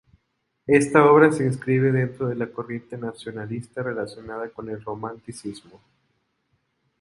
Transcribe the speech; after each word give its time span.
Esta 0.65 1.05
obra 1.11 1.31
se 1.31 1.43
inscribe 1.45 1.91
dentro 1.91 2.27
de 2.27 2.33
la 2.33 2.47
corriente 2.51 2.97
nacionalista 2.97 3.83
relacionada 3.83 4.49
con 4.49 4.67
el 4.67 4.81
Romanticismo. 4.83 5.79